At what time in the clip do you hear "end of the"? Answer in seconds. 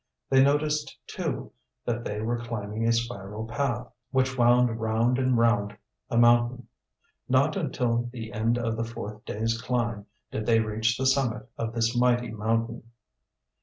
8.33-8.83